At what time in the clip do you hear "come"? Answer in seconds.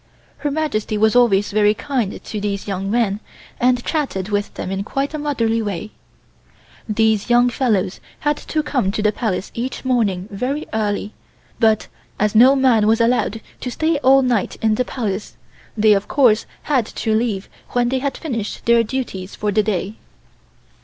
8.63-8.91